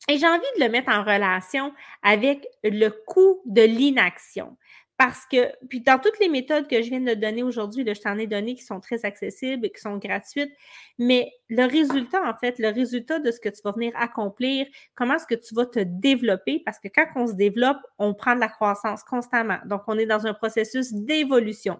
Et 0.08 0.18
j'ai 0.18 0.26
envie 0.26 0.44
de 0.58 0.64
le 0.64 0.70
mettre 0.70 0.90
en 0.90 1.02
relation 1.02 1.72
avec 2.02 2.46
le 2.62 2.88
coût 2.90 3.42
de 3.44 3.62
l'inaction. 3.62 4.56
Parce 4.98 5.26
que, 5.30 5.52
puis 5.68 5.82
dans 5.82 5.98
toutes 5.98 6.18
les 6.20 6.28
méthodes 6.28 6.68
que 6.68 6.80
je 6.80 6.88
viens 6.88 7.00
de 7.00 7.12
donner 7.12 7.42
aujourd'hui, 7.42 7.84
je 7.86 8.00
t'en 8.00 8.16
ai 8.16 8.26
donné 8.26 8.54
qui 8.54 8.62
sont 8.62 8.80
très 8.80 9.04
accessibles 9.04 9.68
qui 9.68 9.80
sont 9.80 9.98
gratuites, 9.98 10.52
mais 10.98 11.30
le 11.50 11.64
résultat, 11.64 12.22
en 12.26 12.34
fait, 12.38 12.58
le 12.58 12.70
résultat 12.70 13.18
de 13.18 13.30
ce 13.30 13.38
que 13.38 13.50
tu 13.50 13.60
vas 13.62 13.72
venir 13.72 13.92
accomplir, 13.94 14.66
comment 14.94 15.16
est-ce 15.16 15.26
que 15.26 15.34
tu 15.34 15.54
vas 15.54 15.66
te 15.66 15.80
développer, 15.80 16.62
parce 16.64 16.78
que 16.78 16.88
quand 16.88 17.06
on 17.14 17.26
se 17.26 17.34
développe, 17.34 17.78
on 17.98 18.14
prend 18.14 18.34
de 18.34 18.40
la 18.40 18.48
croissance 18.48 19.02
constamment. 19.04 19.58
Donc, 19.66 19.82
on 19.86 19.98
est 19.98 20.06
dans 20.06 20.26
un 20.26 20.32
processus 20.32 20.94
d'évolution. 20.94 21.78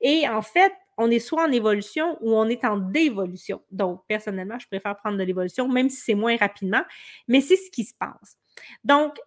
Et 0.00 0.28
en 0.28 0.42
fait, 0.42 0.72
on 0.98 1.10
est 1.10 1.20
soit 1.20 1.44
en 1.44 1.52
évolution 1.52 2.18
ou 2.20 2.34
on 2.34 2.46
est 2.48 2.64
en 2.64 2.76
dévolution. 2.76 3.62
Donc, 3.70 4.02
personnellement, 4.08 4.58
je 4.58 4.66
préfère 4.66 4.96
prendre 4.96 5.16
de 5.16 5.22
l'évolution, 5.22 5.68
même 5.68 5.88
si 5.88 6.00
c'est 6.02 6.14
moins 6.14 6.36
rapidement, 6.36 6.82
mais 7.28 7.40
c'est 7.40 7.56
ce 7.56 7.70
qui 7.70 7.84
se 7.84 7.94
passe. 7.94 8.36
Donc, 8.84 9.18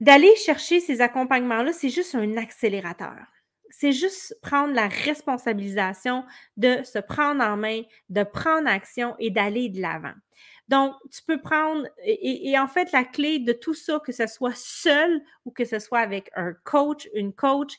d'aller 0.00 0.34
chercher 0.36 0.80
ces 0.80 1.00
accompagnements-là, 1.00 1.72
c'est 1.72 1.88
juste 1.88 2.14
un 2.14 2.36
accélérateur. 2.36 3.26
C'est 3.70 3.92
juste 3.92 4.38
prendre 4.42 4.74
la 4.74 4.86
responsabilisation 4.86 6.24
de 6.56 6.82
se 6.84 6.98
prendre 6.98 7.42
en 7.42 7.56
main, 7.56 7.82
de 8.08 8.22
prendre 8.22 8.68
action 8.68 9.16
et 9.18 9.30
d'aller 9.30 9.68
de 9.68 9.80
l'avant. 9.80 10.14
Donc, 10.68 10.94
tu 11.10 11.22
peux 11.26 11.40
prendre, 11.40 11.88
et, 12.04 12.56
en 12.58 12.68
fait, 12.68 12.92
la 12.92 13.04
clé 13.04 13.38
de 13.38 13.52
tout 13.52 13.74
ça, 13.74 13.98
que 13.98 14.12
ce 14.12 14.26
soit 14.26 14.54
seul 14.54 15.20
ou 15.44 15.50
que 15.50 15.64
ce 15.64 15.78
soit 15.78 16.00
avec 16.00 16.30
un 16.36 16.52
coach, 16.64 17.08
une 17.14 17.32
coach, 17.32 17.74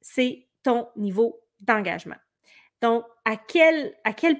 c'est 0.00 0.46
ton 0.62 0.88
niveau 0.96 1.40
d'engagement. 1.60 2.16
Donc, 2.80 3.04
à 3.24 3.36
quel, 3.36 3.92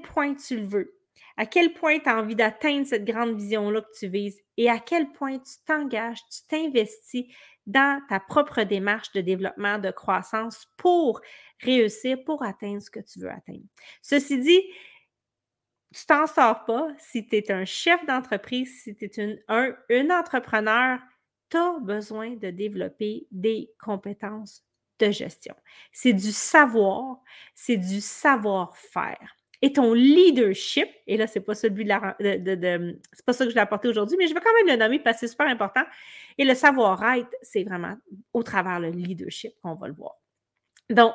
point 0.03 0.35
tu 0.35 0.57
le 0.59 0.67
veux? 0.67 0.99
À 1.37 1.47
quel 1.47 1.73
point 1.73 1.99
tu 1.99 2.09
as 2.09 2.19
envie 2.19 2.37
d'atteindre 2.37 2.87
cette 2.87 3.05
grande 3.05 3.37
vision-là 3.37 3.81
que 3.81 3.99
tu 3.99 4.09
vises? 4.09 4.41
Et 4.57 4.71
à 4.71 4.79
quel 4.79 5.11
point 5.13 5.39
tu 5.39 5.53
t'engages, 5.67 6.21
tu 6.31 6.47
t'investis 6.49 7.27
dans 7.67 8.01
ta 8.09 8.19
propre 8.19 8.63
démarche 8.63 9.13
de 9.13 9.21
développement, 9.21 9.79
de 9.79 9.91
croissance 9.91 10.67
pour 10.77 11.21
réussir, 11.61 12.19
pour 12.25 12.43
atteindre 12.43 12.81
ce 12.81 12.91
que 12.91 13.01
tu 13.01 13.21
veux 13.21 13.31
atteindre. 13.31 13.67
Ceci 14.01 14.39
dit, 14.39 14.63
tu 15.93 16.07
t'en 16.07 16.27
sors 16.27 16.65
pas 16.65 16.89
si 16.99 17.27
tu 17.27 17.37
es 17.37 17.51
un 17.51 17.65
chef 17.65 18.05
d'entreprise, 18.07 18.83
si 18.83 18.95
tu 18.95 19.05
es 19.07 19.45
un, 19.49 20.11
entrepreneur, 20.11 20.99
tu 21.51 21.57
as 21.57 21.79
besoin 21.81 22.37
de 22.37 22.51
développer 22.51 23.27
des 23.31 23.71
compétences 23.83 24.68
de 24.99 25.11
gestion. 25.11 25.55
C'est 25.93 26.13
du 26.13 26.33
savoir, 26.33 27.21
c'est 27.55 27.77
du 27.77 28.01
savoir-faire. 28.01 29.37
Et 29.61 29.73
ton 29.73 29.93
leadership, 29.93 30.89
et 31.09 31.17
là, 31.17 31.27
c'est 31.27 31.41
pas 31.41 31.55
celui 31.55 31.83
de 31.85 31.89
la. 31.89 32.17
De, 32.21 33.01
c'est 33.13 33.25
pas 33.25 33.33
ça 33.33 33.45
que 33.45 33.51
je 33.51 33.55
vais 33.55 33.61
apporter 33.61 33.89
aujourd'hui, 33.89 34.17
mais 34.17 34.29
je 34.29 34.35
vais 34.35 34.41
quand 34.41 34.55
même 34.55 34.69
le 34.69 34.77
nommer 34.77 35.01
parce 35.01 35.17
que 35.17 35.21
c'est 35.21 35.33
super 35.33 35.49
important. 35.49 35.83
Et 36.39 36.45
le 36.45 36.55
savoir-être, 36.55 37.35
c'est 37.43 37.65
vraiment 37.65 37.97
au 38.33 38.45
travers 38.45 38.79
le 38.79 38.91
leadership 38.91 39.53
qu'on 39.61 39.75
va 39.75 39.89
le 39.89 39.95
voir. 39.95 40.15
Donc, 40.91 41.15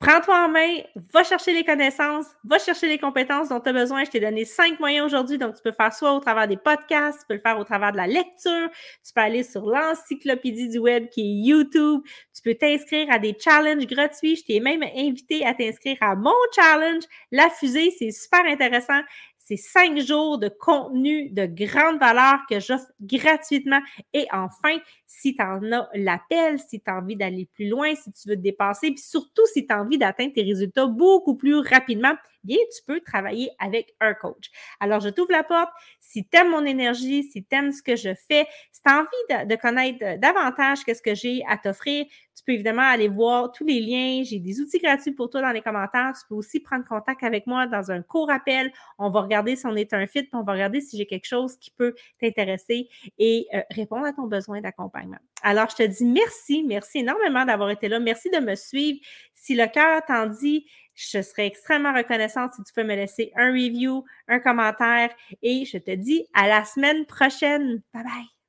Prends-toi 0.00 0.46
en 0.46 0.48
main, 0.48 0.78
va 1.12 1.22
chercher 1.24 1.52
les 1.52 1.62
connaissances, 1.62 2.24
va 2.44 2.58
chercher 2.58 2.88
les 2.88 2.96
compétences 2.98 3.50
dont 3.50 3.60
tu 3.60 3.68
as 3.68 3.72
besoin. 3.74 4.02
Je 4.02 4.10
t'ai 4.10 4.18
donné 4.20 4.46
cinq 4.46 4.80
moyens 4.80 5.04
aujourd'hui, 5.04 5.36
donc 5.36 5.54
tu 5.54 5.62
peux 5.62 5.72
faire 5.72 5.92
soit 5.92 6.14
au 6.14 6.20
travers 6.20 6.48
des 6.48 6.56
podcasts, 6.56 7.20
tu 7.20 7.26
peux 7.28 7.34
le 7.34 7.40
faire 7.40 7.58
au 7.58 7.64
travers 7.64 7.92
de 7.92 7.98
la 7.98 8.06
lecture, 8.06 8.70
tu 9.04 9.12
peux 9.14 9.20
aller 9.20 9.42
sur 9.42 9.66
l'encyclopédie 9.66 10.70
du 10.70 10.78
web 10.78 11.10
qui 11.10 11.20
est 11.20 11.46
YouTube, 11.46 12.00
tu 12.34 12.42
peux 12.42 12.54
t'inscrire 12.54 13.08
à 13.10 13.18
des 13.18 13.36
challenges 13.38 13.86
gratuits. 13.86 14.36
Je 14.36 14.44
t'ai 14.44 14.60
même 14.60 14.82
invité 14.96 15.44
à 15.44 15.52
t'inscrire 15.52 15.98
à 16.00 16.14
mon 16.16 16.32
challenge, 16.54 17.04
la 17.30 17.50
fusée, 17.50 17.94
c'est 17.98 18.10
super 18.10 18.46
intéressant 18.46 19.02
C'est 19.38 19.56
cinq 19.56 19.98
jours 19.98 20.38
de 20.38 20.48
contenu 20.48 21.28
de 21.28 21.44
grande 21.44 21.98
valeur 21.98 22.38
que 22.48 22.58
j'offre 22.58 22.86
gratuitement. 23.02 23.80
Et 24.14 24.26
enfin, 24.32 24.78
si 25.10 25.34
tu 25.34 25.42
en 25.42 25.72
as 25.72 25.88
l'appel, 25.94 26.60
si 26.60 26.80
tu 26.80 26.88
as 26.88 26.96
envie 26.96 27.16
d'aller 27.16 27.48
plus 27.52 27.68
loin, 27.68 27.96
si 27.96 28.12
tu 28.12 28.28
veux 28.28 28.36
te 28.36 28.40
dépasser, 28.40 28.92
puis 28.92 29.02
surtout 29.02 29.44
si 29.52 29.66
tu 29.66 29.72
as 29.74 29.80
envie 29.80 29.98
d'atteindre 29.98 30.32
tes 30.32 30.42
résultats 30.42 30.86
beaucoup 30.86 31.34
plus 31.34 31.56
rapidement, 31.56 32.14
bien, 32.44 32.56
tu 32.74 32.82
peux 32.86 33.00
travailler 33.00 33.50
avec 33.58 33.92
un 34.00 34.14
coach. 34.14 34.50
Alors, 34.78 35.00
je 35.00 35.08
t'ouvre 35.08 35.32
la 35.32 35.42
porte. 35.42 35.70
Si 35.98 36.26
tu 36.26 36.38
aimes 36.38 36.50
mon 36.50 36.64
énergie, 36.64 37.24
si 37.24 37.44
tu 37.44 37.56
aimes 37.56 37.72
ce 37.72 37.82
que 37.82 37.96
je 37.96 38.14
fais, 38.14 38.46
si 38.70 38.82
tu 38.82 38.90
as 38.90 39.00
envie 39.00 39.46
de, 39.48 39.56
connaître 39.56 40.18
davantage 40.20 40.84
qu'est-ce 40.84 41.02
que 41.02 41.14
j'ai 41.14 41.42
à 41.48 41.58
t'offrir, 41.58 42.06
tu 42.34 42.44
peux 42.46 42.52
évidemment 42.52 42.82
aller 42.82 43.08
voir 43.08 43.50
tous 43.52 43.64
les 43.64 43.80
liens. 43.80 44.22
J'ai 44.24 44.38
des 44.38 44.60
outils 44.60 44.78
gratuits 44.78 45.12
pour 45.12 45.28
toi 45.28 45.42
dans 45.42 45.50
les 45.50 45.60
commentaires. 45.60 46.12
Tu 46.18 46.26
peux 46.28 46.36
aussi 46.36 46.60
prendre 46.60 46.84
contact 46.86 47.24
avec 47.24 47.46
moi 47.46 47.66
dans 47.66 47.90
un 47.90 48.00
court 48.00 48.30
appel. 48.30 48.72
On 48.98 49.10
va 49.10 49.22
regarder 49.22 49.56
si 49.56 49.66
on 49.66 49.74
est 49.74 49.92
un 49.92 50.06
fit, 50.06 50.22
puis 50.22 50.30
on 50.34 50.44
va 50.44 50.52
regarder 50.52 50.80
si 50.80 50.96
j'ai 50.96 51.06
quelque 51.06 51.26
chose 51.26 51.56
qui 51.56 51.70
peut 51.72 51.94
t'intéresser 52.20 52.88
et 53.18 53.48
euh, 53.54 53.60
répondre 53.70 54.06
à 54.06 54.12
ton 54.12 54.26
besoin 54.26 54.60
d'accompagnement. 54.60 54.99
Alors, 55.42 55.68
je 55.70 55.76
te 55.76 55.82
dis 55.82 56.04
merci, 56.04 56.64
merci 56.64 56.98
énormément 56.98 57.44
d'avoir 57.44 57.70
été 57.70 57.88
là. 57.88 57.98
Merci 58.00 58.30
de 58.30 58.38
me 58.38 58.54
suivre. 58.54 58.98
Si 59.34 59.54
le 59.54 59.66
cœur 59.66 60.02
t'en 60.06 60.26
dit, 60.26 60.66
je 60.94 61.22
serais 61.22 61.46
extrêmement 61.46 61.94
reconnaissante 61.94 62.52
si 62.54 62.62
tu 62.62 62.72
peux 62.74 62.84
me 62.84 62.94
laisser 62.94 63.32
un 63.36 63.52
review, 63.52 64.04
un 64.28 64.38
commentaire 64.38 65.10
et 65.42 65.64
je 65.64 65.78
te 65.78 65.92
dis 65.92 66.26
à 66.34 66.46
la 66.46 66.64
semaine 66.64 67.06
prochaine. 67.06 67.82
Bye 67.94 68.04
bye. 68.04 68.39